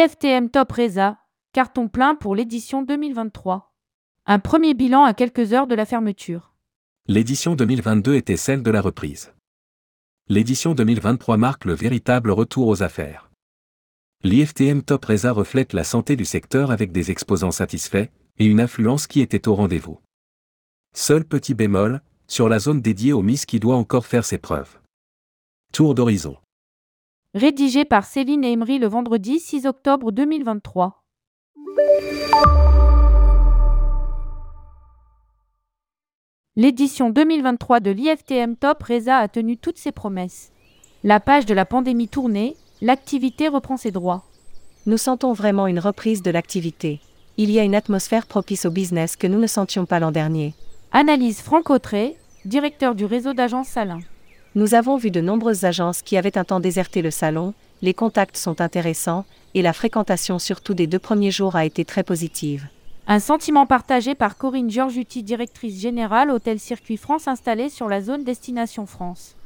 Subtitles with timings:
[0.00, 1.18] L'IFTM Top Reza,
[1.52, 3.74] carton plein pour l'édition 2023.
[4.24, 6.54] Un premier bilan à quelques heures de la fermeture.
[7.06, 9.34] L'édition 2022 était celle de la reprise.
[10.26, 13.30] L'édition 2023 marque le véritable retour aux affaires.
[14.24, 18.08] L'IFTM Top Reza reflète la santé du secteur avec des exposants satisfaits
[18.38, 20.00] et une influence qui était au rendez-vous.
[20.94, 24.78] Seul petit bémol, sur la zone dédiée aux Miss qui doit encore faire ses preuves.
[25.74, 26.38] Tour d'horizon.
[27.34, 31.04] Rédigé par Céline et Emery le vendredi 6 octobre 2023.
[36.56, 40.50] L'édition 2023 de l'IFTM Top Reza a tenu toutes ses promesses.
[41.04, 44.24] La page de la pandémie tournée, l'activité reprend ses droits.
[44.86, 46.98] Nous sentons vraiment une reprise de l'activité.
[47.36, 50.52] Il y a une atmosphère propice au business que nous ne sentions pas l'an dernier.
[50.90, 54.00] Analyse Franck Autré, directeur du réseau d'agences Salin.
[54.56, 58.36] Nous avons vu de nombreuses agences qui avaient un temps déserté le salon, les contacts
[58.36, 62.66] sont intéressants, et la fréquentation surtout des deux premiers jours a été très positive.
[63.06, 68.24] Un sentiment partagé par Corinne Giorgiuti, directrice générale Hôtel Circuit France installée sur la zone
[68.24, 69.36] Destination France.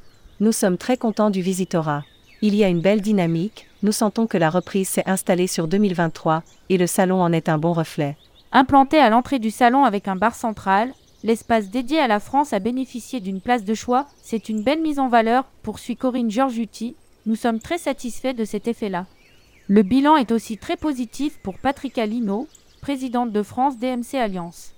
[0.40, 2.02] Nous sommes très contents du visitorat.
[2.40, 6.42] Il y a une belle dynamique, nous sentons que la reprise s'est installée sur 2023,
[6.70, 8.16] et le salon en est un bon reflet.
[8.52, 10.92] Implanté à l'entrée du salon avec un bar central,
[11.24, 15.00] l'espace dédié à la France a bénéficié d'une place de choix, c'est une belle mise
[15.00, 16.94] en valeur, poursuit Corinne Giorgiuti.
[17.26, 19.06] Nous sommes très satisfaits de cet effet-là.
[19.66, 22.46] Le bilan est aussi très positif pour Patricia Lino,
[22.82, 24.74] présidente de France DMC Alliance.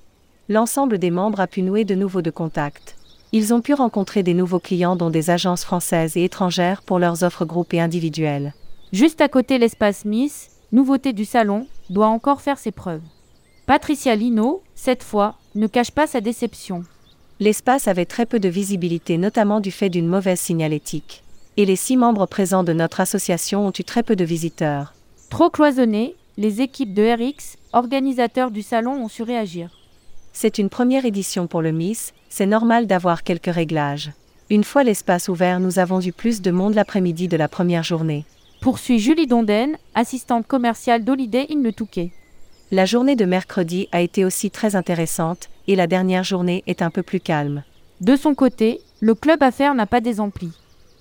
[0.48, 2.94] L'ensemble des membres a pu nouer de nouveaux de contacts.
[3.32, 7.24] Ils ont pu rencontrer des nouveaux clients dont des agences françaises et étrangères pour leurs
[7.24, 8.54] offres groupées individuelles.
[8.92, 13.02] Juste à côté l'espace Miss, nouveauté du salon, doit encore faire ses preuves.
[13.66, 16.84] Patricia Lino, cette fois, ne cache pas sa déception.
[17.40, 21.24] L'espace avait très peu de visibilité notamment du fait d'une mauvaise signalétique.
[21.56, 24.94] Et les six membres présents de notre association ont eu très peu de visiteurs.
[25.30, 29.70] Trop cloisonné, les équipes de RX, organisateurs du salon, ont su réagir.
[30.32, 34.12] C'est une première édition pour le Miss, c'est normal d'avoir quelques réglages.
[34.50, 38.26] Une fois l'espace ouvert, nous avons eu plus de monde l'après-midi de la première journée.
[38.60, 42.12] Poursuit Julie Donden, assistante commerciale d'Holiday in le Touquet.
[42.72, 46.90] La journée de mercredi a été aussi très intéressante, et la dernière journée est un
[46.90, 47.62] peu plus calme.
[48.00, 50.50] De son côté, le club affaires n'a pas désempli.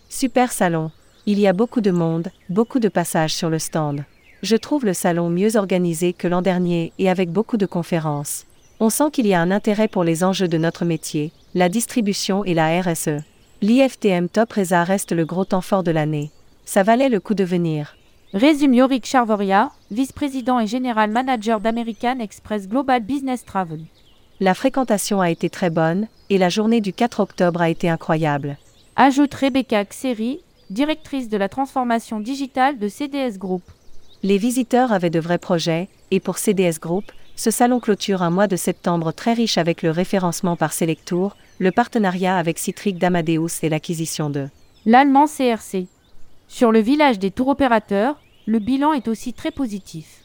[0.07, 0.91] Super salon.
[1.25, 4.03] Il y a beaucoup de monde, beaucoup de passages sur le stand.
[4.43, 8.45] Je trouve le salon mieux organisé que l'an dernier et avec beaucoup de conférences.
[8.79, 12.45] On sent qu'il y a un intérêt pour les enjeux de notre métier, la distribution
[12.45, 13.23] et la RSE.
[13.63, 16.29] L'IFTM Top Reza reste le gros temps fort de l'année.
[16.65, 17.95] Ça valait le coup de venir.
[18.35, 23.79] Résume Yorick Charvoria, vice-président et général manager d'American Express Global Business Travel.
[24.41, 28.57] La fréquentation a été très bonne, et la journée du 4 octobre a été incroyable.
[28.97, 33.63] Ajoute Rebecca Xeri, directrice de la transformation digitale de CDS Group.
[34.21, 37.05] Les visiteurs avaient de vrais projets, et pour CDS Group,
[37.37, 41.71] ce salon clôture un mois de septembre très riche avec le référencement par Selectour, le
[41.71, 44.49] partenariat avec Citric d'Amadeus et l'acquisition de
[44.85, 45.87] l'allemand CRC.
[46.49, 50.21] Sur le village des tours opérateurs, le bilan est aussi très positif.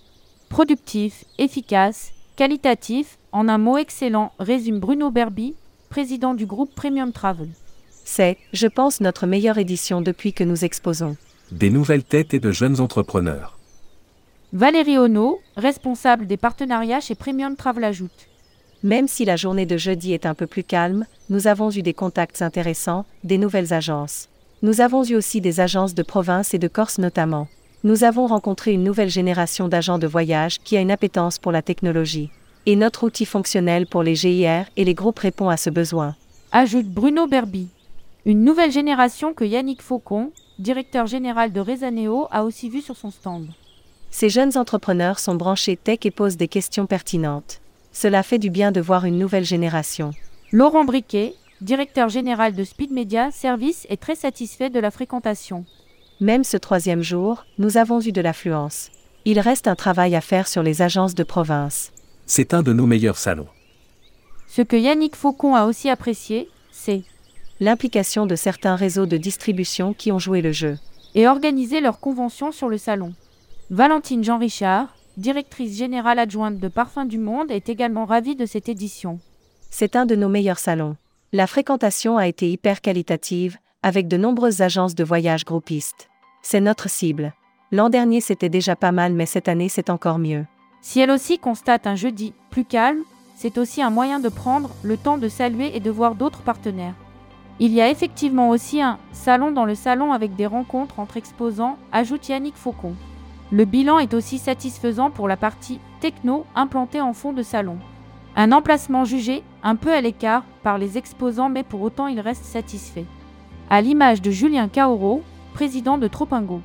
[0.49, 5.55] Productif, efficace, qualitatif, en un mot excellent, résume Bruno Berby,
[5.89, 7.49] président du groupe Premium Travel.
[8.05, 11.17] C'est, je pense, notre meilleure édition depuis que nous exposons.
[11.51, 13.59] Des nouvelles têtes et de jeunes entrepreneurs.
[14.53, 18.29] Valérie Ono, responsable des partenariats chez Premium Travel ajoute.
[18.83, 21.95] Même si la journée de jeudi est un peu plus calme, nous avons eu des
[21.95, 24.29] contacts intéressants, des nouvelles agences.
[24.63, 27.49] Nous avons eu aussi des agences de province et de Corse notamment.
[27.83, 31.63] Nous avons rencontré une nouvelle génération d'agents de voyage qui a une appétence pour la
[31.63, 32.29] technologie.
[32.67, 36.15] Et notre outil fonctionnel pour les GIR et les groupes répond à ce besoin.
[36.53, 37.69] Ajoute Bruno Berby.
[38.27, 43.11] Une nouvelle génération que Yannick Faucon, directeur général de Rezaneo, a aussi vu sur son
[43.11, 43.47] stand.
[44.11, 47.63] Ces jeunes entrepreneurs sont branchés tech et posent des questions pertinentes.
[47.93, 50.11] Cela fait du bien de voir une nouvelle génération.
[50.53, 55.65] Laurent Briquet, directeur général de Speed Media Service, est très satisfait de la fréquentation.
[56.21, 58.91] Même ce troisième jour, nous avons eu de l'affluence.
[59.25, 61.93] Il reste un travail à faire sur les agences de province.
[62.27, 63.49] C'est un de nos meilleurs salons.
[64.47, 67.05] Ce que Yannick Faucon a aussi apprécié, c'est
[67.59, 70.79] l'implication de certains réseaux de distribution qui ont joué le jeu
[71.15, 73.15] et organisé leurs conventions sur le salon.
[73.71, 79.21] Valentine Jean-Richard, directrice générale adjointe de Parfums du Monde, est également ravie de cette édition.
[79.71, 80.97] C'est un de nos meilleurs salons.
[81.33, 86.10] La fréquentation a été hyper qualitative, avec de nombreuses agences de voyage groupistes.
[86.43, 87.35] C'est notre cible.
[87.71, 90.47] L'an dernier c'était déjà pas mal mais cette année c'est encore mieux.
[90.81, 93.03] Si elle aussi constate un jeudi plus calme,
[93.37, 96.95] c'est aussi un moyen de prendre le temps de saluer et de voir d'autres partenaires.
[97.59, 101.77] Il y a effectivement aussi un salon dans le salon avec des rencontres entre exposants,
[101.93, 102.95] ajoute Yannick Faucon.
[103.53, 107.77] Le bilan est aussi satisfaisant pour la partie techno implantée en fond de salon.
[108.35, 112.45] Un emplacement jugé un peu à l'écart par les exposants mais pour autant il reste
[112.45, 113.05] satisfait.
[113.69, 116.61] À l'image de Julien Kaoro, président de Tropingo.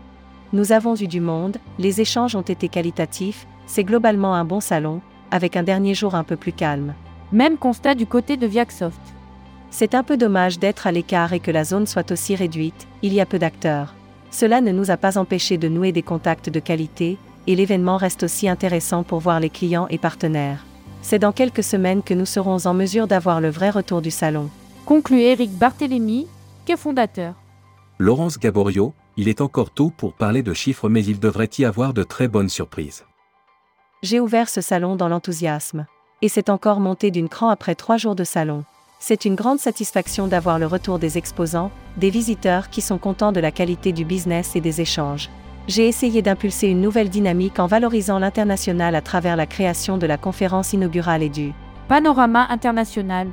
[0.54, 5.02] Nous avons eu du monde, les échanges ont été qualitatifs, c'est globalement un bon salon,
[5.32, 6.94] avec un dernier jour un peu plus calme.
[7.32, 9.02] Même constat du côté de Viacsoft.
[9.72, 13.14] C'est un peu dommage d'être à l'écart et que la zone soit aussi réduite, il
[13.14, 13.94] y a peu d'acteurs.
[14.32, 17.18] Cela ne nous a pas empêché de nouer des contacts de qualité,
[17.48, 20.66] et l'événement reste aussi intéressant pour voir les clients et partenaires.
[21.02, 24.50] C'est dans quelques semaines que nous serons en mesure d'avoir le vrai retour du salon.
[24.86, 26.28] Conclut Eric Barthélémy,
[26.66, 27.34] qu'est fondateur.
[27.98, 31.94] Laurence Gaborio, il est encore tôt pour parler de chiffres mais il devrait y avoir
[31.94, 33.06] de très bonnes surprises.
[34.04, 35.86] J'ai ouvert ce salon dans l'enthousiasme.
[36.22, 38.66] Et c'est encore monté d'une cran après trois jours de salon.
[39.00, 43.40] C'est une grande satisfaction d'avoir le retour des exposants, des visiteurs qui sont contents de
[43.40, 45.30] la qualité du business et des échanges.
[45.68, 50.18] J'ai essayé d'impulser une nouvelle dynamique en valorisant l'international à travers la création de la
[50.18, 51.54] conférence inaugurale et du
[51.88, 53.30] Panorama international.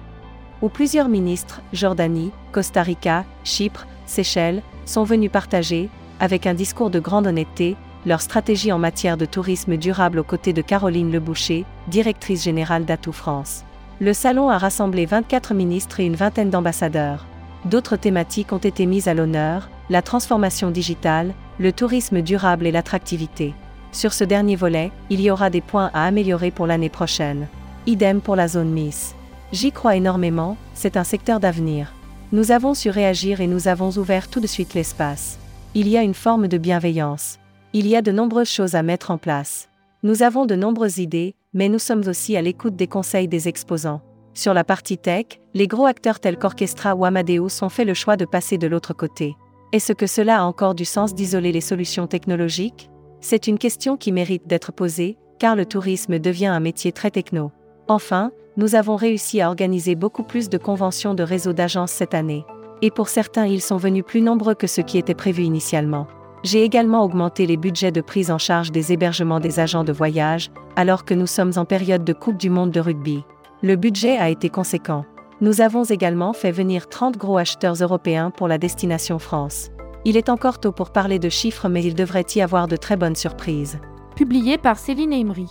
[0.61, 5.89] Où plusieurs ministres, Jordanie, Costa Rica, Chypre, Seychelles, sont venus partager,
[6.21, 7.77] avec un discours de grande honnêteté,
[8.07, 13.13] leur stratégie en matière de tourisme durable aux côtés de Caroline Leboucher, directrice générale d'Atout
[13.13, 13.65] France.
[14.01, 17.27] Le salon a rassemblé 24 ministres et une vingtaine d'ambassadeurs.
[17.65, 23.55] D'autres thématiques ont été mises à l'honneur, la transformation digitale, le tourisme durable et l'attractivité.
[23.93, 27.47] Sur ce dernier volet, il y aura des points à améliorer pour l'année prochaine.
[27.87, 29.15] Idem pour la zone Miss.
[29.53, 31.93] J'y crois énormément, c'est un secteur d'avenir.
[32.35, 35.39] Nous avons su réagir et nous avons ouvert tout de suite l'espace.
[35.75, 37.39] Il y a une forme de bienveillance.
[37.75, 39.69] Il y a de nombreuses choses à mettre en place.
[40.03, 44.01] Nous avons de nombreuses idées, mais nous sommes aussi à l'écoute des conseils des exposants.
[44.33, 48.17] Sur la partie tech, les gros acteurs tels qu'Orchestra ou Amadeus ont fait le choix
[48.17, 49.37] de passer de l'autre côté.
[49.73, 52.89] Est-ce que cela a encore du sens d'isoler les solutions technologiques?
[53.21, 57.53] C'est une question qui mérite d'être posée, car le tourisme devient un métier très techno.
[57.89, 62.45] Enfin, nous avons réussi à organiser beaucoup plus de conventions de réseaux d'agences cette année.
[62.83, 66.07] Et pour certains, ils sont venus plus nombreux que ce qui était prévu initialement.
[66.43, 70.51] J'ai également augmenté les budgets de prise en charge des hébergements des agents de voyage,
[70.75, 73.25] alors que nous sommes en période de Coupe du Monde de rugby.
[73.63, 75.05] Le budget a été conséquent.
[75.41, 79.71] Nous avons également fait venir 30 gros acheteurs européens pour la destination France.
[80.05, 82.97] Il est encore tôt pour parler de chiffres mais il devrait y avoir de très
[82.97, 83.79] bonnes surprises.
[84.17, 85.47] Publié par Céline Emery.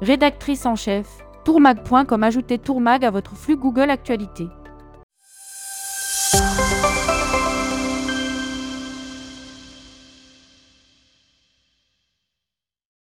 [0.00, 1.06] Rédactrice en chef,
[1.44, 4.48] tourmag.com ajoutez tourmag à votre flux Google Actualité.